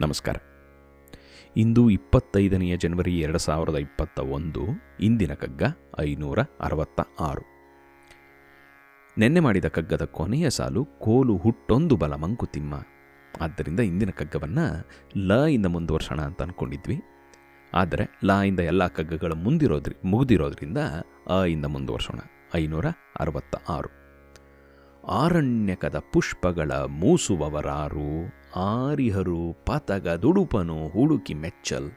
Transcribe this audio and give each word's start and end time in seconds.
ನಮಸ್ಕಾರ. 0.00 0.36
ಇಂದು 1.56 1.90
ಇಪ್ಪತ್ತೈದನೆಯ 1.90 2.76
ಜನವರಿ 2.76 3.20
ಎರಡು 3.20 3.38
ಸಾವಿರದ 3.38 3.76
ಇಪ್ಪತ್ತ 3.76 4.20
ಒಂದು 4.20 4.62
ಇಂದಿನ 5.00 5.34
ಕಗ್ಗ 5.34 5.62
ಐನೂರ 6.00 6.38
ಅರವತ್ತ 6.60 7.00
ಆರು 7.20 7.42
ನೆನ್ನೆ 9.18 9.40
ಮಾಡಿದ 9.40 9.64
ಕಗ್ಗದ 9.64 10.04
ಕೊನೆಯ 10.04 10.50
ಸಾಲು 10.50 10.84
ಕೋಲು 10.84 11.36
ಹುಟ್ಟೊಂದು 11.36 11.96
ಬಲ 11.96 12.14
ಮಂಕುತಿಮ್ಮ 12.14 12.74
ಆದ್ದರಿಂದ 13.40 13.80
ಇಂದಿನ 13.80 14.10
ಕಗ್ಗವನ್ನು 14.10 14.88
ಲ 15.16 15.32
ಇಂದ 15.32 15.66
ಮುಂದುವರ್ಸೋಣ 15.66 16.20
ಅಂತ 16.20 16.42
ಅಂದ್ಕೊಂಡಿದ್ವಿ 16.42 17.00
ಆದರೆ 17.74 18.20
ಲ 18.24 18.30
ಇಂದ 18.30 18.60
ಎಲ್ಲ 18.60 18.86
ಕಗ್ಗಗಳು 18.86 19.34
ಮುಂದಿರೋದ್ರಿ, 19.34 19.94
ಮುಗಿದಿರೋದ್ರಿಂದ 20.04 20.78
ಅ 21.30 21.44
ಇಂದ 21.44 21.64
ಮುಂದುವರ್ಸೋಣ. 21.64 22.20
ಐನೂರ 22.54 22.86
ಅರವತ್ತ 23.20 23.56
ಆರು 23.68 23.90
ಆರಣ್ಯಕದ 25.08 25.98
ಪುಷ್ಪಗಳ 26.12 26.72
ಮೂಸುವವರಾರು. 26.72 28.10
ಆರಿಹರು 28.56 29.56
ಪತಗ 29.66 30.08
ದುಡುಪನು 30.08 30.88
ಹುಡುಕಿ 30.88 31.34
ಮೆಚ್ಚಲ್. 31.34 31.90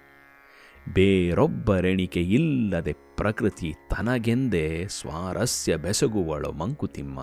ಬೇರೊಬ್ಬರೆಣಿಕೆ 0.93 2.21
ಇಲ್ಲದೆ 2.21 2.93
ಪ್ರಕೃತಿ 2.93 3.73
ತನಗೆಂದೇ 3.89 4.85
ಸ್ವಾರಸ್ಯ 4.87 5.77
ಬೆಸಗುವಳು 5.77 6.51
ಮಂಕುತಿಮ್ಮ. 6.51 7.19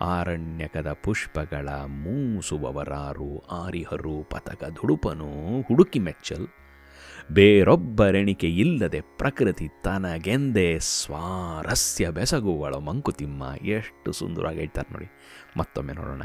ಆರಣ್ಯಕದ 0.00 0.92
ಪುಷ್ಪಗಳ 0.92 1.68
ಮೂಸುವವರಾರು 1.86 3.38
ಆರಿಹರು 3.38 4.22
ಪತಕ 4.30 4.64
ದುಡುಪನು 4.64 5.60
ಹುಡುಕಿ 5.60 5.98
ಮೆಚ್ಚಲ್. 5.98 6.48
ಬೇರೊಬ್ಬರೆಣಿಕೆ 7.32 8.46
ಇಲ್ಲದೆ 8.46 9.00
ಪ್ರಕೃತಿ 9.00 9.68
ತನಗೆಂದೇ 9.84 10.78
ಸ್ವಾರಸ್ಯ 10.78 12.10
ಬೆಸಗುವಳು 12.10 12.80
ಮಂಕುತಿಮ್ಮ. 12.80 13.42
ಎಷ್ಟು 13.66 14.12
ಸುಂದರವಾಗಿ 14.12 14.58
ಹೇಳ್ತಾರೆ 14.58 14.92
ನೋಡಿ. 14.92 15.06
ಮತ್ತೊಮ್ಮೆ 15.56 15.92
ನೋಡೋಣ. 15.92 16.22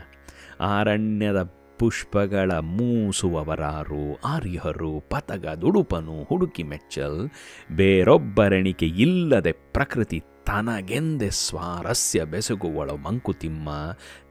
ಆರಣ್ಯದ 0.60 1.63
ಪುಷ್ಪಗಳ 1.80 2.52
ಮೂಸುವವರಾರು, 2.52 4.16
ಆರ್ಯರು 4.16 5.00
ಪತಗ 5.00 5.48
ದುಡುಪನು 5.48 6.24
ಹುಡುಕಿ 6.24 6.64
ಮೆಚ್ಚಲ್ 6.64 7.30
ಬೇರೊಬ್ಬರೆಣಿಕೆ 7.72 8.86
ಇಲ್ಲದೆ 8.86 9.52
ಪ್ರಕೃತಿ 9.52 10.20
ತನಗೆಂದೆ 10.46 11.30
ಸ್ವಾರಸ್ಯ 11.30 12.26
ಬೆಸಗುವಳು 12.26 12.98
ಮಂಕುತಿಮ್ಮ, 12.98 13.70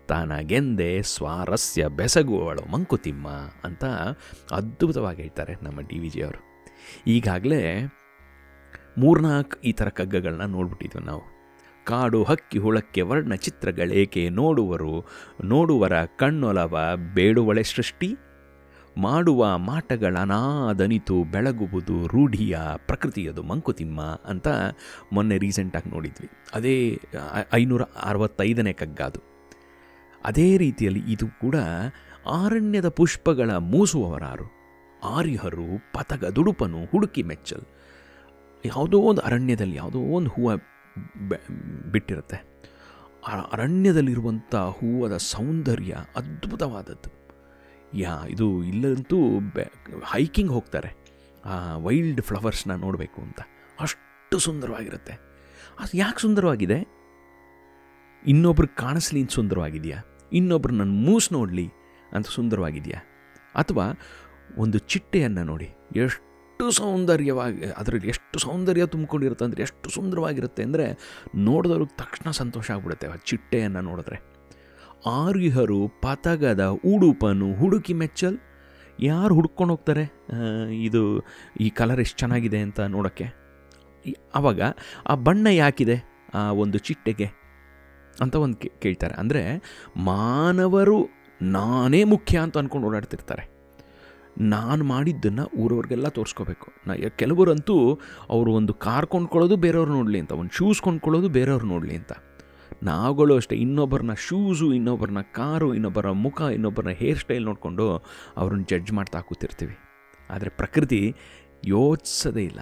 ತನಗೆಂದೆ 0.08 1.02
ಸ್ವಾರಸ್ಯ 1.02 1.88
ಬೆಸಗುವಳು 1.88 2.72
ಮಂಕುತಿಮ್ಮ 2.72 3.28
ಅಂತ 3.64 3.84
ಅದ್ಭುತವಾಗಿ 4.52 5.22
ಹೇಳ್ತಾರೆ 5.22 5.54
ನಮ್ಮ 5.62 5.80
ಡಿ 5.80 5.98
ವಿ 5.98 6.08
ಜಿಯವರು 6.08 6.40
ಈಗಾಗಲೇ 7.06 7.92
ಮೂರ್ನಾಲ್ಕು 8.98 9.60
ಈ 9.60 9.72
ಥರ 9.72 9.88
ಕಗ್ಗಗಳನ್ನ 9.88 10.42
ನೋಡ್ಬಿಟ್ಟಿದ್ವಿ 10.42 11.06
ನಾವು. 11.06 11.31
ಕಾಡು 11.84 12.22
ಹಕ್ಕಿ 12.22 12.58
ಹುಳಕ್ಕೆ 12.58 13.02
ವರ್ಣ 13.02 13.34
ಚಿತ್ರಗಳೇಕೆ 13.34 14.28
ನೋಡುವರು? 14.28 15.04
ನೋಡುವರ 15.44 15.92
ಕಣ್ಣೊಲವ 16.04 16.78
ಬೇಡುವಳೆ 17.14 17.62
ಸೃಷ್ಟಿ? 17.62 18.16
ಮಾಡುವ 18.98 19.58
ಮಾಟಗಳನಾದನಿತು 19.58 21.24
ಬೆಳಗುವುದು 21.24 22.06
ರೂಢಿಯ 22.06 22.58
ಪ್ರಕೃತಿಯದು 22.86 23.42
ಮಂಕುತಿಮ್ಮ 23.42 24.00
ಅಂತ 24.00 24.48
ಮೊನ್ನೆ 25.12 25.38
ರೀಸೆಂಟಾಗಿ 25.38 25.90
ನೋಡಿದ್ವಿ. 25.90 26.30
ಅದೇ 26.54 27.00
ಐನೂರ 27.52 27.82
ಅರವತ್ತೈದನೇ 27.82 28.72
ಕಗ್ಗಾದು. 28.72 29.20
ಅದೇ 30.24 30.56
ರೀತಿಯಲ್ಲಿ 30.56 31.12
ಇದು 31.12 31.26
ಕೂಡ 31.40 31.54
ಆರಣ್ಯದ 32.26 32.88
ಪುಷ್ಪಗಳ 32.88 33.50
ಮೂಸುವವರಾರು. 33.50 34.62
ಆರ್ಯಹರು 35.16 35.92
ಪತಗ 35.92 36.24
ದುಡುಪನು 36.24 36.84
ಹುಡುಕಿ 36.84 37.22
ಮೆಚ್ಚಲ್. 37.22 37.62
ಯಾವುದೋ 38.66 38.98
ಒಂದು 38.98 39.20
ಅರಣ್ಯದಲ್ಲಿ, 39.20 39.76
ಯಾವುದೋ 39.76 39.98
ಒಂದು 39.98 40.30
ಹೂವು 40.30 40.71
ಬಿಟ್ಟಿರುತ್ತೆ. 41.92 42.52
ಅರಣ್ಯದಲ್ಲಿರುವಂಥ 43.52 44.54
ಹೂವದ 44.54 45.16
ಸೌಂದರ್ಯ 45.16 45.96
ಅದ್ಭುತವಾದದ್ದು. 46.16 47.22
ಯಾ, 47.94 48.26
ಇದು 48.26 48.64
ಇಲ್ಲಂತೂ 48.64 49.40
ಬೆ, 49.54 49.72
ಹೈಕಿಂಗ್ 50.12 50.50
ಹೋಗ್ತಾರೆ. 50.50 50.94
ಆ, 51.44 51.76
ವೈಲ್ಡ್ 51.76 52.22
ಫ್ಲವರ್ಸ್ನ 52.22 52.74
ನೋಡಬೇಕು 52.74 53.22
ಅಂತ. 53.22 53.40
ಅಷ್ಟು 53.80 54.38
ಸುಂದರವಾಗಿರುತ್ತೆ. 54.38 55.12
ಅದು 55.80 55.96
ಯಾಕೆ 55.96 56.20
ಸುಂದರವಾಗಿದೆ? 56.20 57.02
ಇನ್ನೊಬ್ರು 58.26 58.68
ಕಾಣಿಸ್ಲಿ 58.68 59.20
ಅಂತ 59.20 59.30
ಸುಂದರವಾಗಿದೆಯಾ? 59.30 59.98
ಇನ್ನೊಬ್ರು 60.32 60.74
ನನ್ನ 60.74 61.04
ಮೂಸ್ 61.04 61.32
ನೋಡಲಿ 61.32 61.68
ಅಂತ 62.12 62.26
ಸುಂದರವಾಗಿದೆಯಾ? 62.26 63.00
ಅಥವಾ 63.54 63.84
ಒಂದು 64.56 64.78
ಚಿಟ್ಟೆಯನ್ನು 64.78 65.44
ನೋಡಿ, 65.44 65.70
ಎಷ್ಟು 65.96 66.31
ಸೌಂದರ್ಯವಾಗಿ, 66.70 67.64
ಅದರಲ್ಲಿ 67.66 68.08
ಎಷ್ಟು 68.08 68.38
ಸೌಂದರ್ಯ 68.38 68.86
ತುಂಬಿಕೊಂಡಿರುತ್ತೆ 68.86 69.44
ಅಂದರೆ, 69.44 69.62
ಎಷ್ಟು 69.62 69.90
ಸುಂದರವಾಗಿರುತ್ತೆ 69.90 70.62
ಅಂದರೆ, 70.62 70.98
ನೋಡಿದವ್ರಿಗೆ 71.36 71.96
ತಕ್ಷಣ 71.96 72.30
ಸಂತೋಷ 72.30 72.70
ಆಗ್ಬಿಡುತ್ತೆ 72.70 73.06
ಆ 73.06 73.16
ಚಿಟ್ಟೆಯನ್ನು 73.16 73.80
ನೋಡಿದ್ರೆ. 73.80 74.32
ಆರ್ಯಹರು 75.06 75.88
ಪತಗದ 75.88 76.66
ಉಡುಪನು 76.68 77.54
ಹುಡುಕಿ 77.54 77.92
ಮೆಚ್ಚಲ್. 77.92 78.36
ಯಾರು 79.00 79.34
ಹುಡ್ಕೊಂಡು 79.34 79.74
ಹೋಗ್ತಾರೆ? 79.74 80.04
ಇದು 80.72 81.26
ಈ 81.60 81.70
ಕಲರ್ 81.70 82.00
ಎಷ್ಟು 82.00 82.18
ಚೆನ್ನಾಗಿದೆ 82.18 82.58
ಅಂತ 82.58 82.80
ನೋಡೋಕ್ಕೆ. 82.80 83.26
ಆವಾಗ 84.34 84.60
ಆ 85.06 85.14
ಬಣ್ಣ 85.14 85.46
ಯಾಕಿದೆ? 85.46 85.96
ಆ 86.34 86.52
ಒಂದು 86.52 86.78
ಚಿಟ್ಟೆಗೆ 86.78 87.28
ಅಂತ 88.20 88.34
ಒಂದು 88.34 88.56
ಕೇಳ್ತಾರೆ. 88.56 89.14
ಅಂದರೆ 89.14 89.62
ಮಾನವರು 89.96 91.08
ನಾನೇ 91.42 92.04
ಮುಖ್ಯ 92.04 92.38
ಅಂತ 92.38 92.58
ಅಂದ್ಕೊಂಡು 92.58 92.86
ಓಡಾಡ್ತಿರ್ತಾರೆ. 92.86 93.51
ನಾನು 94.40 94.84
ಮಾಡಿದ್ದನ್ನು 94.84 95.44
ಊರವ್ರಿಗೆಲ್ಲ 95.56 96.08
ತೋರಿಸ್ಕೋಬೇಕು. 96.08 96.68
ನಾ 96.86 96.94
ಕೆಲವರಂತೂ 97.16 98.00
ಅವರು 98.30 98.52
ಒಂದು 98.52 98.74
ಕಾರ್ 98.74 99.06
ಕೊಂಡ್ಕೊಳ್ಳೋದು 99.06 99.56
ಬೇರೆಯವ್ರು 99.56 99.92
ನೋಡಲಿ 99.92 100.20
ಅಂತ, 100.20 100.32
ಒಂದು 100.32 100.56
ಶೂಸ್ 100.56 100.82
ಕೊಂಡ್ಕೊಳ್ಳೋದು 100.82 101.28
ಬೇರೆಯವ್ರು 101.28 101.66
ನೋಡಲಿ 101.66 101.96
ಅಂತ. 101.96 102.12
ನಾವುಗಳು 102.82 103.36
ಅಷ್ಟೇ 103.36 103.56
ಇನ್ನೊಬ್ಬರನ್ನ 103.56 104.12
ಶೂಸು 104.12 104.72
ಇನ್ನೊಬ್ಬರನ್ನ 104.72 105.20
ಕಾರು, 105.20 105.74
ಇನ್ನೊಬ್ಬರ 105.74 106.10
ಮುಖ 106.10 106.40
ಇನ್ನೊಬ್ಬರನ್ನ 106.40 106.90
ಹೇರ್ 106.90 107.18
ಸ್ಟೈಲ್ 107.18 107.44
ನೋಡಿಕೊಂಡು 107.44 107.86
ಅವ್ರನ್ನ 108.36 108.64
ಜಡ್ಜ್ 108.68 108.92
ಮಾಡ್ತಾ 108.92 109.20
ಕೂತಿರ್ತೀವಿ. 109.20 109.76
ಆದರೆ 110.30 110.50
ಪ್ರಕೃತಿ 110.50 111.14
ಯೋಚಿಸೋದೇ 111.66 112.44
ಇಲ್ಲ. 112.44 112.60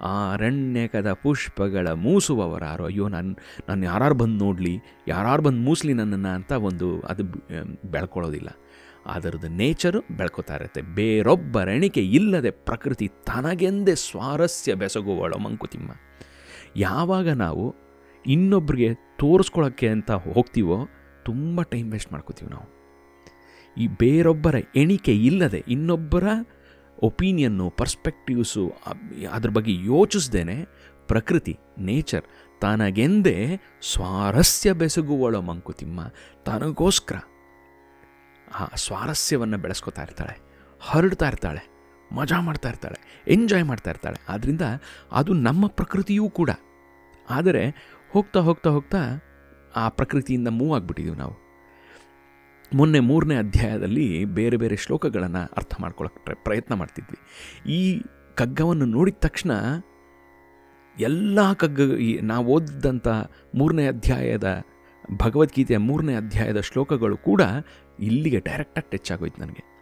ಆ 0.00 0.32
ಅರಣ್ಯಕದ 0.32 1.12
ಪುಷ್ಪಗಳ 1.12 1.88
ಮೂಸುವವರಾರು, 1.92 2.84
ಅಯ್ಯೋ, 2.84 3.08
ನಾನು 3.08 3.38
ನಾನು 3.68 3.84
ಯಾರು 3.84 4.14
ಬಂದು 4.14 4.44
ನೋಡಲಿ 4.44 4.78
ಯಾರು 5.08 5.42
ಬಂದು 5.42 5.60
ಮೂಸಲಿ 5.60 5.92
ನನ್ನನ್ನು 5.92 6.28
ಅಂತ 6.28 6.52
ಒಂದು 6.52 7.00
ಅದು 7.00 7.24
ಬೆಳ್ಕೊಳ್ಳೋದಿಲ್ಲ. 7.90 8.48
ಅದರದ್ದು 9.06 9.48
ನೇಚರು 9.48 10.00
ಬೆಳ್ಕೋತಾ 10.00 10.54
ಇರುತ್ತೆ 10.54 10.82
ಬೇರೊಬ್ಬರೆಣಿಕೆ 10.82 12.02
ಇಲ್ಲದೆ 12.04 12.50
ಪ್ರಕೃತಿ 12.50 13.08
ತನಗೆಂದೇ 13.08 13.94
ಸ್ವಾರಸ್ಯ 13.94 14.74
ಬೆಸಗುವಳು 14.74 15.38
ಮಂಕುತಿಮ್ಮ. 15.38 15.90
ಯಾವಾಗ 16.76 17.28
ನಾವು 17.28 17.74
ಇನ್ನೊಬ್ರಿಗೆ 18.26 18.94
ತೋರಿಸ್ಕೊಳ್ಳೋಕ್ಕೆ 18.94 19.88
ಅಂತ 19.88 20.10
ಹೋಗ್ತೀವೋ 20.10 20.88
ತುಂಬ 21.24 21.62
ಟೈಮ್ 21.62 21.92
ವೇಸ್ಟ್ 21.92 22.12
ಮಾಡ್ಕೋತೀವಿ 22.12 22.50
ನಾವು. 22.50 22.82
ಈ 23.78 23.88
ಬೇರೊಬ್ಬರ 23.88 24.54
ಎಣಿಕೆ 24.76 25.16
ಇಲ್ಲದೆ 25.16 25.64
ಇನ್ನೊಬ್ಬರ 25.68 26.24
ಒಪೀನಿಯನ್ನು, 27.02 27.70
ಪರ್ಸ್ಪೆಕ್ಟಿವ್ಸು, 27.70 28.72
ಅದ್ರ 29.32 29.50
ಬಗ್ಗೆ 29.50 29.74
ಯೋಚಿಸ್ದೇ 29.74 30.68
ಪ್ರಕೃತಿ, 31.08 31.58
ನೇಚರ್ 31.78 32.24
ತನಗೆಂದೇ 32.60 33.60
ಸ್ವಾರಸ್ಯ 33.92 34.72
ಬೆಸಗುವಳು 34.72 35.42
ಮಂಕುತಿಮ್ಮ. 35.42 36.00
ತನಗೋಸ್ಕರ. 36.46 37.16
ಆ 38.60 38.64
ಸ್ವಾರಸ್ಯವನ್ನು 38.74 39.58
ಬೆಳೆಸ್ಕೊತಾ 39.58 40.02
ಇರ್ತಾಳೆ. 40.02 40.40
ಹರಡ್ತಾ 40.80 41.28
ಇರ್ತಾಳೆ. 41.28 41.72
ಮಜಾ 42.14 42.40
ಮಾಡ್ತಾ 42.40 42.68
ಇರ್ತಾಳೆ. 42.68 43.24
ಎಂಜಾಯ್ 43.28 43.64
ಮಾಡ್ತಾ 43.64 43.90
ಇರ್ತಾಳೆ. 43.90 44.24
ಆದ್ದರಿಂದ 44.28 44.60
ಅದು 45.12 45.32
ನಮ್ಮ 45.32 45.66
ಪ್ರಕೃತಿಯೂ 45.66 46.30
ಕೂಡ. 46.30 46.50
ಆದರೆ 47.30 47.70
ಹೋಗ್ತಾ 48.12 48.40
ಹೋಗ್ತಾ 48.40 48.70
ಹೋಗ್ತಾ 48.70 48.98
ಆ 49.76 49.88
ಪ್ರಕೃತಿಯಿಂದ 49.88 50.48
ಮೂವ್ 50.48 50.76
ಆಗಿಬಿಟ್ಟಿದ್ದೀವಿ 50.76 51.18
ನಾವು. 51.18 51.42
ಮೊನ್ನೆ 52.74 53.00
ಮೂರನೇ 53.00 53.36
ಅಧ್ಯಾಯದಲ್ಲಿ 53.36 54.24
ಬೇರೆ 54.24 54.56
ಬೇರೆ 54.56 54.76
ಶ್ಲೋಕಗಳನ್ನು 54.76 55.54
ಅರ್ಥ 55.56 55.74
ಮಾಡ್ಕೊಳ್ಳೋಕೆ 55.80 56.34
ಪ್ರಯತ್ನ 56.44 56.74
ಮಾಡ್ತಿದ್ವಿ. 56.74 57.18
ಈ 57.72 58.02
ಕಗ್ಗವನ್ನು 58.34 58.84
ನೋಡಿದ 58.84 59.14
ತಕ್ಷಣ 59.18 59.50
ಎಲ್ಲ 61.00 61.52
ಕಗ್ಗ 61.52 61.80
ಈ 61.80 62.20
ನಾವು 62.20 62.46
ಓದಿದಂಥ 62.46 63.08
ಮೂರನೇ 63.54 63.86
ಅಧ್ಯಾಯದ 63.86 64.62
ಭಗವದ್ಗೀತೆಯ 65.16 65.78
ಮೂರನೇ 65.78 66.14
ಅಧ್ಯಾಯದ 66.14 66.60
ಶ್ಲೋಕಗಳು 66.60 67.16
ಕೂಡ 67.16 67.42
ಇಲ್ಲಿಗೆ 68.00 68.40
ಡೈರೆಕ್ಟಾಗಿ 68.40 68.96
ಟಚ್ 68.96 69.12
ಆಗೋಯ್ತು 69.12 69.40
ನನಗೆ. 69.40 69.72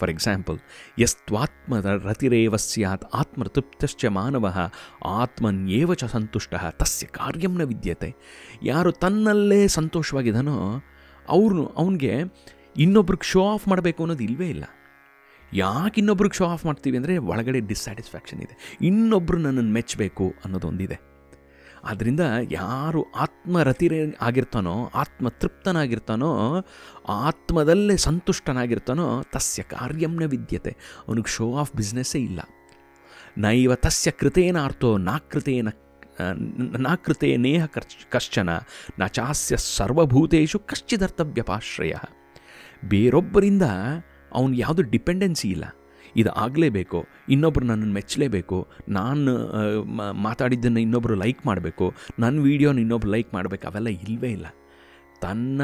ಫಾರ್ 0.00 0.10
ಎಕ್ಸಾಂಪಲ್ 0.10 0.58
ಯಸ್ತ್ವಾತ್ಮದ 0.98 2.02
ರತಿರೇವ 2.04 2.56
ಸ್ಯಾತ್ 2.56 3.04
ಆತ್ಮತೃಪ್ತಶ್ಚ 3.14 4.04
ಮಾನವ 4.06 4.70
ಆತ್ಮನ್ಯೇವ 5.04 5.94
ಚ 5.94 6.04
ಸಂತುಷ್ಟ 6.04 6.54
ತಸ್ಯ 6.70 7.06
ಕಾರ್ಯಂನ 7.06 7.62
ವಿದ್ಯತೆ. 7.62 8.14
ಯಾರು 8.62 8.92
ತನ್ನಲ್ಲೇ 8.92 9.68
ಸಂತೋಷವಾಗಿದ್ದಾನೋ 9.68 10.82
ಅವ್ರು 11.28 11.66
ಅವನಿಗೆ 11.66 12.22
ಇನ್ನೊಬ್ರಿಗೆ 12.76 13.28
ಶೋ 13.28 13.48
ಆಫ್ 13.48 13.68
ಮಾಡಬೇಕು 13.68 14.02
ಅನ್ನೋದು 14.02 14.24
ಇಲ್ಲವೇ 14.24 14.48
ಇಲ್ಲ. 14.48 14.64
ಯಾಕೆ 15.52 16.00
ಇನ್ನೊಬ್ರಿಗೆ 16.00 16.36
ಶೋ 16.36 16.46
ಆಫ್ 16.46 16.66
ಮಾಡ್ತೀವಿ 16.66 16.96
ಅಂದರೆ 16.96 17.18
ಒಳಗಡೆ 17.18 17.60
ಡಿಸ್ಸ್ಯಾಟಿಸ್ಫ್ಯಾಕ್ಷನ್ 17.60 18.40
ಇದೆ. 18.40 18.76
ಇನ್ನೊಬ್ಬರು 18.86 19.38
ನನ್ನನ್ನು 19.38 19.70
ಮೆಚ್ಚಬೇಕು 19.70 20.34
ಅನ್ನೋದೊಂದಿದೆ. 20.44 21.09
ಆದ್ದರಿಂದ 21.84 22.20
ಯಾರು 22.50 23.12
ಆತ್ಮರತಿರ 23.12 23.92
ಆಗಿರ್ತಾನೋ, 24.20 24.90
ಆತ್ಮತೃಪ್ತನಾಗಿರ್ತಾನೋ, 24.94 26.64
ಆತ್ಮದಲ್ಲೇ 27.08 27.96
ಸಂತುಷ್ಟನಾಗಿರ್ತಾನೋ, 27.96 29.22
ತಸ್ಯ 29.22 29.62
ಕಾರ್ಯಂನ 29.62 30.24
ವಿದ್ಯತೆ. 30.24 30.76
ಅವನಿಗೆ 31.08 31.30
ಶೋ 31.30 31.56
ಆಫ್ 31.56 31.72
ಬಿಸ್ನೆಸ್ಸೇ 31.76 32.20
ಇಲ್ಲ. 32.20 32.40
ನೈವ 33.38 33.74
ತಸ್ಯ 33.74 34.10
ಕೃತೇನಾರ್ಥೋ 34.10 34.98
ನಾಕೃತೇನ 34.98 35.68
ನಾಕೃತೆ 36.78 37.36
ನೇಹ 37.36 37.66
ಕಶ್ಚನ, 38.10 38.48
ನ 38.98 39.06
ಚಾಸ್ಯ 39.06 39.56
ಸರ್ವಭೂತೇಶು 39.56 40.58
ಕಶ್ಚಿದರ್ತವ್ಯಪಾಶ್ರಯ. 40.58 41.92
ಬೇರೊಬ್ಬರಿಂದ 42.88 43.62
ಅವನು 44.32 44.54
ಯಾವುದೂ 44.54 44.82
ಡಿಪೆಂಡೆನ್ಸಿ 44.82 45.50
ಇಲ್ಲ. 45.50 45.64
ಇದು 46.20 46.30
ಆಗಲೇಬೇಕು 46.44 46.98
ಇನ್ನೊಬ್ರು 47.28 47.64
ನನ್ನನ್ನು 47.66 47.94
ಮೆಚ್ಚಲೇಬೇಕು, 47.94 48.58
ನಾನು 48.88 49.32
ಮಾತಾಡಿದ್ದನ್ನು 50.28 50.80
ಇನ್ನೊಬ್ಬರು 50.80 51.16
ಲೈಕ್ 51.24 51.42
ಮಾಡಬೇಕು 51.46 51.88
ನನ್ನ 52.18 52.42
ವೀಡಿಯೋನ 52.48 52.78
ಇನ್ನೊಬ್ರು 52.78 53.10
ಲೈಕ್ 53.10 53.30
ಮಾಡಬೇಕು, 53.34 53.66
ಅವೆಲ್ಲ 53.70 53.92
ಇಲ್ಲವೇ 54.04 54.32
ಇಲ್ಲ. 54.38 54.46
ತನ್ನ 55.22 55.60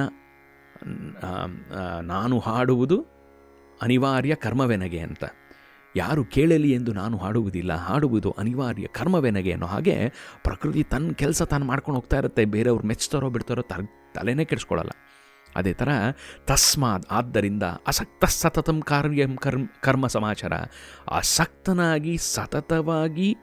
ನಾನು 2.12 2.36
ಹಾಡುವುದು 2.38 2.98
ಅನಿವಾರ್ಯ 3.80 4.34
ಕರ್ಮವೆನಗೆ 4.44 5.00
ಅಂತ. 5.08 5.24
ಯಾರು 5.94 6.22
ಕೇಳಲಿ 6.34 6.70
ಎಂದು 6.72 6.92
ನಾನು 6.92 7.16
ಹಾಡುವುದಿಲ್ಲ, 7.16 7.72
ಹಾಡುವುದು 7.86 8.30
ಅನಿವಾರ್ಯ 8.38 8.86
ಕರ್ಮವೆನಗೆ 8.98 9.52
ಅನ್ನೋ 9.52 9.68
ಹಾಗೆ 9.74 9.94
ಪ್ರಕೃತಿ 10.44 10.82
ತನ್ನ 10.92 11.12
ಕೆಲಸ 11.22 11.42
ತಾನು 11.52 11.64
ಮಾಡ್ಕೊಂಡು 11.64 11.98
ಹೋಗ್ತಾ 12.00 12.18
ಇರುತ್ತೆ, 12.22 12.44
ಬೇರೆಯವ್ರು 12.54 12.86
ಮೆಚ್ತಾರೋ 12.86 13.30
ಬಿಡ್ತಾರೋ 13.36 13.64
ತರ, 13.72 13.80
ತಲೆನೇ 14.16 14.44
ಕೆಡಿಸ್ಕೊಳ್ಳಲ್ಲ 14.50 14.92
ಅದೇ 15.56 15.72
ಥರ 15.72 15.88
ತಸ್ಮಾದ್ 16.44 17.06
ಆದ್ದರಿಂದ 17.10 17.62
ಅಸಕ್ತ 17.62 18.24
ಸತತಂ 18.24 18.82
ಕಾರ್ಯಂ 18.82 19.36
ಕರ್ಮ 19.36 19.66
ಕರ್ಮ 19.80 20.06
ಸಮಾಚಾರ 20.06 20.52
ಅಸಕ್ತನಾಗಿ 21.10 22.16
ಸತತವಾಗಿ 22.16 23.36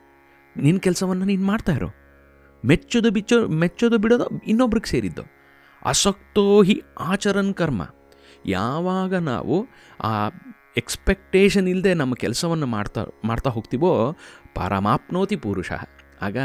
ನಿನ್ನ 0.57 0.79
ಕೆಲಸವನ್ನು 0.79 1.25
ನೀನು 1.25 1.45
ಮಾಡ್ತಾ 1.45 1.71
ಇರೋ. 1.71 1.89
ಮೆಚ್ಚೋದು 2.65 3.11
ಬಿಚ್ಚೋ, 3.11 3.47
ಮೆಚ್ಚೋದು 3.47 3.97
ಬಿಡೋದು 3.97 4.27
ಇನ್ನೊಬ್ರಿಗೆ 4.47 4.89
ಸೇರಿದ್ದು. 4.89 5.21
ಅಸಕ್ತೋ 5.85 6.63
ಹಿ 6.63 6.81
ಆಚರನ್ 6.99 7.53
ಕರ್ಮ. 7.53 7.81
ಯಾವಾಗ 8.45 9.15
ನಾವು 9.15 9.67
ಆ 10.03 10.29
ಎಕ್ಸ್ಪೆಕ್ಟೇಷನ್ 10.77 11.67
ಇಲ್ಲದೆ 11.67 11.93
ನಮ್ಮ 11.93 12.13
ಕೆಲಸವನ್ನು 12.13 12.65
ಮಾಡ್ತಾ 12.65 13.05
ಮಾಡ್ತಾ 13.23 13.49
ಹೋಗ್ತೀವೋ 13.49 14.17
ಪರಮಾಪ್ನೋತಿ 14.55 15.35
ಪುರುಷ. 15.35 15.71
ಆಗ 16.21 16.37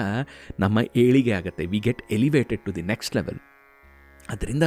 ನಮ್ಮ 0.60 0.78
ಏಳಿಗೆ 0.96 1.32
ಆಗುತ್ತೆ. 1.32 1.66
We 1.66 1.78
get 1.78 2.02
elevated 2.10 2.60
to 2.60 2.74
the 2.74 2.82
next 2.82 3.16
level. 3.16 3.38
ಅದರಿಂದ 4.30 4.66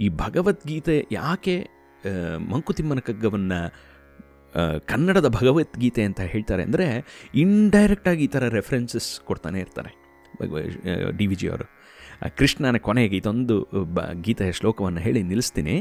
ಈ 0.00 0.08
ಭಗವದ್ಗೀತೆ 0.08 0.96
ಯಾಕೆ 1.12 1.56
ಮಂಕುತಿಮ್ಮನ 2.52 2.98
ಕಗ್ಗವನ್ನು 2.98 3.60
ಕನ್ನಡದ 4.86 5.28
ಭಗವದ್ಗೀತೆ 5.28 6.02
ಅಂತ 6.02 6.20
ಹೇಳ್ತಾರೆ 6.20 6.62
ಅಂದರೆ 6.62 6.86
ಇಂಡೈರೆಕ್ಟಾಗಿ 7.34 8.24
ಈ 8.24 8.26
ಥರ 8.26 8.48
ರೆಫರೆನ್ಸಸ್ 8.48 9.20
ಕೊಡ್ತಾನೆ 9.20 9.58
ಇರ್ತಾರೆ 9.60 9.92
ಡಿ 11.16 11.26
ವಿ 11.26 11.34
ಜಿ 11.34 11.48
ಅವರು. 11.48 11.66
ಕೃಷ್ಣನ 12.38 12.76
ಕೊನೆಗೆ 12.76 13.16
ಇದೊಂದು, 13.16 13.56
ಬ, 13.84 14.00
ಗೀತೆಯ 14.12 14.52
ಶ್ಲೋಕವನ್ನು 14.52 15.00
ಹೇಳಿ 15.00 15.22
ನಿಲ್ಲಿಸ್ತೀನಿ. 15.22 15.74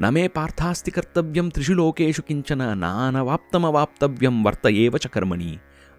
ನಮೇ 0.00 0.28
ಪಾರ್ಥಾಸ್ತಿ 0.28 0.90
ಕರ್ತವ್ಯಂ 0.90 1.50
ತ್ರಿಷು 1.50 1.74
ಲೋಕೇಶು 1.74 2.22
ಕಿಂಚನ 2.22 2.62
ನಾನವಾಪ್ತಮವಾಪ್ತವ್ಯಂ 2.72 4.44
ವರ್ತ 4.44 4.66
ಏವ 4.84 4.96
ಚ 4.96 5.06
ಕರ್ಮಣಿ 5.06 5.52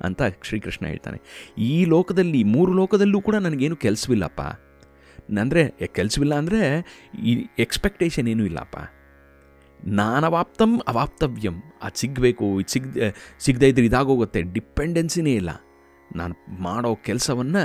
ಅಂತ 0.04 0.22
ಶ್ರೀಕೃಷ್ಣ 0.44 0.86
ಹೇಳ್ತಾನೆ. 0.86 1.20
ಈ 1.58 1.86
ಲೋಕದಲ್ಲಿ, 1.86 2.44
ಮೂರು 2.44 2.74
ಲೋಕದಲ್ಲೂ 2.74 3.22
ಕೂಡ 3.22 3.36
ನನಗೇನು 3.36 3.76
ಕೆಲಸವಿಲ್ಲಪ್ಪ. 3.76 4.42
ಅಂದರೆ 5.38 5.64
ಕೆಲಸವಿಲ್ಲ 5.98 6.36
ಅಂದರೆ, 6.36 6.62
ಈ 7.30 7.32
ಎಕ್ಸ್ಪೆಕ್ಟೇಷನ್ 7.66 8.28
ಏನೂ 8.28 8.44
ಇಲ್ಲಪ್ಪ. 8.44 8.78
ನಾನವಾಪ್ತಂ 10.00 10.72
ಅವಾಪ್ತವ್ಯಂ. 10.88 11.58
ಅದು 11.84 11.98
ಸಿಗಬೇಕು, 12.00 12.46
ಇದು 12.62 12.72
ಸಿಗ್ 12.74 12.88
ಸಿಗದೇ 13.40 13.68
ಇದ್ರೆ 13.68 13.86
ಇದಾಗೋಗುತ್ತೆ. 13.86 14.42
ಡಿಪೆಂಡೆನ್ಸಿನೇ 14.58 15.34
ಇಲ್ಲ. 15.34 15.52
ನಾನು 16.16 16.36
ಮಾಡೋ 16.64 16.92
ಕೆಲಸವನ್ನು 16.96 17.64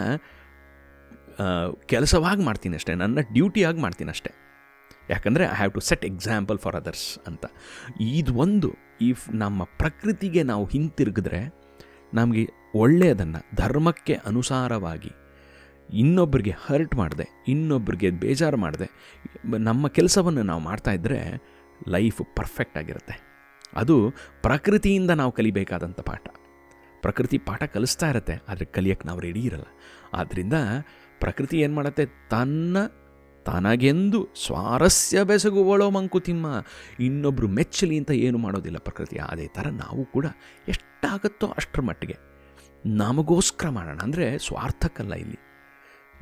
ಕೆಲಸವಾಗಿ 1.87 2.43
ಮಾಡ್ತೀನಿ 2.43 2.75
ಅಷ್ಟೇ. 2.77 2.95
ನನ್ನ 2.95 3.19
ಡ್ಯೂಟಿಯಾಗಿ 3.33 3.81
ಮಾಡ್ತೀನಿ 3.81 4.11
ಅಷ್ಟೇ. 4.11 4.31
ಯಾಕಂದರೆ 5.11 5.45
I 5.45 5.57
have 5.61 5.73
to 5.73 5.81
set 5.81 6.05
example 6.05 6.59
for 6.59 6.77
others 6.77 7.09
ಅಂತ. 7.29 7.45
ಇದು 8.01 8.35
ಒಂದು 8.35 8.69
ಇಫ್ 9.01 9.25
ನಮ್ಮ 9.35 9.65
ಪ್ರಕೃತಿಗೆ 9.65 10.43
ನಾವು 10.43 10.65
ಹಿಂತಿರುಗಿದ್ರೆ, 10.65 11.41
ನಮಗೆ 12.15 12.45
ಒಳ್ಳೆಯದನ್ನು, 12.75 13.41
ಧರ್ಮಕ್ಕೆ 13.57 14.15
ಅನುಸಾರವಾಗಿ 14.15 15.13
ಇನ್ನೊಬ್ಬರಿಗೆ 15.91 16.55
ಹರ್ಟ್ 16.67 16.95
ಮಾಡಿದೆ 16.95 17.27
ಇನ್ನೊಬ್ಬರಿಗೆ 17.49 18.11
ಬೇಜಾರು 18.11 18.57
ಮಾಡಿದೆ. 18.57 18.89
ನಮ್ಮ 19.59 19.89
ಕೆಲಸವನ್ನು 19.89 20.43
ನಾವು 20.43 20.61
ಮಾಡ್ತಾ 20.61 20.91
ಇದ್ದರೆ 20.91 21.21
ಲೈಫ್ 21.89 22.21
ಪರ್ಫೆಕ್ಟ್ 22.37 22.79
ಆಗಿರುತ್ತೆ. 22.79 23.17
ಅದು 23.75 23.97
ಪ್ರಕೃತಿಯಿಂದ 24.43 25.11
ನಾವು 25.11 25.33
ಕಲಿಬೇಕಾದಂಥ 25.33 26.01
ಪಾಠ. 26.01 26.27
ಪ್ರಕೃತಿ 27.03 27.39
ಪಾಠ 27.39 27.63
ಕಲಿಸ್ತಾ 27.63 28.07
ಇರುತ್ತೆ, 28.09 28.35
ಆದರೆ 28.49 28.65
ಕಲಿಯೋಕ್ಕೆ 28.65 29.09
ನಾವು 29.09 29.21
ರೆಡಿ 29.21 29.41
ಇರಲ್ಲ. 29.41 29.65
ಆದ್ದರಿಂದ 30.15 30.53
ಪ್ರಕೃತಿ 31.21 31.61
ಏನು 31.61 31.75
ಮಾಡುತ್ತೆ? 31.75 32.07
ತನ್ನ, 32.07 32.77
ತನಗೆಂದು 33.47 34.29
ಸ್ವಾರಸ್ಯ 34.47 35.25
ಬೆಸಗುವಳೋ 35.25 35.91
ಮಂಕುತಿಮ್ಮ. 35.91 36.47
ಇನ್ನೊಬ್ಬರು 37.01 37.49
ಮೆಚ್ಚಲಿ 37.49 37.99
ಅಂತ 37.99 38.11
ಏನು 38.11 38.39
ಮಾಡೋದಿಲ್ಲ 38.39 38.79
ಪ್ರಕೃತಿ. 38.79 39.19
ಅದೇ 39.19 39.47
ಥರ 39.47 39.67
ನಾವು 39.69 40.05
ಕೂಡ 40.05 40.27
ಎಷ್ಟಾಗುತ್ತೋ 40.69 41.47
ಅಷ್ಟರ 41.47 41.81
ಮಟ್ಟಿಗೆ. 41.81 42.17
ನಮಗೋಸ್ಕರ 42.87 43.69
ಮಾಡೋಣ. 43.69 43.99
ಅಂದರೆ 43.99 44.39
ಸ್ವಾರ್ಥಕ್ಕಲ್ಲ 44.39 45.15
ಇಲ್ಲಿ. 45.15 45.39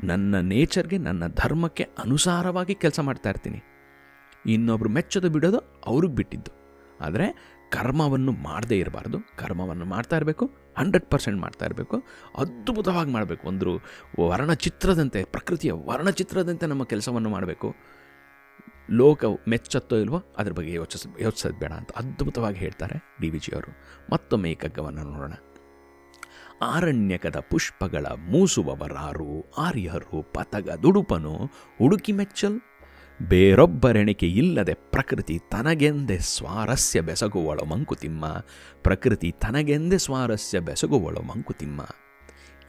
ನನ್ನ 0.04 0.40
ನೇಚರ್ಗೆ 0.40 0.98
ನನ್ನ 0.98 1.26
ಧರ್ಮಕ್ಕೆ 1.26 1.84
ಅನುಸಾರವಾಗಿ 1.98 2.74
ಕೆಲಸ 2.74 3.00
ಮಾಡ್ತಾ 3.00 3.30
ಇರ್ತೀನಿ. 3.30 3.60
ಇನ್ನೊಬ್ರು 4.46 4.88
ಮೆಚ್ಚೋದು 4.88 5.30
ಬಿಡೋದು 5.30 5.58
ಅವ್ರಿಗೆ 5.86 6.14
ಬಿಟ್ಟಿದ್ದು. 6.14 6.52
ಆದರೆ 7.00 7.26
ಕರ್ಮವನ್ನು 7.72 8.32
ಮಾಡದೇ 8.32 8.78
ಇರಬಾರ್ದು. 8.78 9.18
ಕರ್ಮವನ್ನು 9.36 9.84
ಮಾಡ್ತಾ 9.84 10.16
ಇರಬೇಕು, 10.16 10.46
ಹಂಡ್ರೆಡ್ 10.78 11.06
ಪರ್ಸೆಂಟ್ 11.10 11.40
ಮಾಡ್ತಾ 11.40 11.64
ಇರಬೇಕು. 11.66 11.96
ಅದ್ಭುತವಾಗಿ 12.36 13.10
ಮಾಡಬೇಕು. 13.10 13.48
ಒಂದು 13.48 13.70
ವರ್ಣಚಿತ್ರದಂತೆ, 14.20 15.24
ಪ್ರಕೃತಿಯ 15.24 15.72
ವರ್ಣಚಿತ್ರದಂತೆ 15.72 16.66
ನಮ್ಮ 16.66 16.84
ಕೆಲಸವನ್ನು 16.84 17.28
ಮಾಡಬೇಕು. 17.28 17.74
ಲೋಕ 18.90 19.24
ಮೆಚ್ಚತ್ತೋ 19.48 19.96
ಇಲ್ವೋ 19.96 20.18
ಅದ್ರ 20.38 20.52
ಬಗ್ಗೆ 20.52 20.72
ಯೋಚಿಸ್, 20.72 21.06
ಯೋಚಿಸೋದು 21.20 21.58
ಬೇಡ 21.58 21.72
ಅಂತ 21.72 21.90
ಅದ್ಭುತವಾಗಿ 21.96 22.58
ಹೇಳ್ತಾರೆ 22.58 22.96
ಡಿ 23.20 23.30
ವಿ 23.30 23.38
ಜಿಯವರು. 23.38 23.70
ಮತ್ತೊಮ್ಮೆ 24.12 24.50
ಈ 24.50 24.54
ಕಗ್ಗವನ್ನು 24.54 25.02
ನೋಡೋಣ. 25.02 25.32
ಆರಣ್ಯಕದ 26.62 27.36
ಪುಷ್ಪಗಳ 27.50 28.06
ಮೂಸುವವರಾರು 28.06 29.54
ಆರ್ಯರು 29.58 30.22
ಪತಗ 30.22 30.70
ದುಡುಪನು 30.70 31.34
ಹುಡುಕಿ 31.78 32.12
ಮೆಚ್ಚಲ್. 32.12 32.60
ಬೇರೊಬ್ಬರೆಣಿಕೆ 33.28 34.28
ಇಲ್ಲದೆ 34.28 34.74
ಪ್ರಕೃತಿ 34.74 35.38
ತನಗೆಂದೇ 35.50 36.18
ಸ್ವಾರಸ್ಯ 36.18 37.00
ಬೆಸಗುವಳು 37.00 37.64
ಮಂಕುತಿಮ್ಮ. 37.64 38.26
ಪ್ರಕೃತಿ 38.82 39.32
ತನಗೆಂದೇ 39.32 39.98
ಸ್ವಾರಸ್ಯ 39.98 40.60
ಬೆಸಗುವಳು 40.60 41.22
ಮಂಕುತಿಮ್ಮ. 41.22 41.80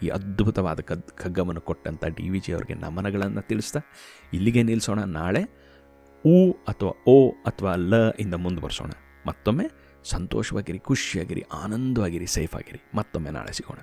ಈ 0.03 0.07
ಅದ್ಭುತವಾದ 0.07 0.79
ಕದ್ 0.79 1.03
ಕಗ್ಗವನ್ನು 1.03 1.61
ಕೊಟ್ಟಂಥ 1.61 2.05
ಡಿ 2.05 2.29
ವಿ 2.29 2.39
ಜಿ 2.39 2.53
ಅವರಿಗೆ 2.53 2.73
ನಮನಗಳನ್ನು 2.73 3.41
ತಿಳಿಸ್ತಾ, 3.41 3.79
ಇಲ್ಲಿಗೆ 4.33 4.63
ನಿಲ್ಲಿಸೋಣ 4.63 5.03
ನಾಳೆ 5.03 5.43
ಉ 6.25 6.51
ಅಥವಾ 6.51 7.03
ಓ 7.07 7.29
ಅಥವಾ 7.29 7.75
ಲ 7.75 7.93
ಇಂದ 8.19 8.33
ಮುಂದುವರಿಸೋಣ. 8.33 8.91
ಮತ್ತೊಮ್ಮೆ 9.27 9.82
ಸಂತೋಷವಾಗಿರಿ 10.03 10.79
ಖುಷಿಯಾಗಿರಿ 10.79 11.41
ಆನಂದವಾಗಿರಿ 11.41 12.27
ಸೇಫ್ 12.27 12.55
ಆಗಿರಿ. 12.55 12.81
ಮತ್ತೊಮ್ಮೆ 12.95 13.29
ನಾಳೆ 13.29 13.53
ಸಿಗೋಣ. 13.53 13.77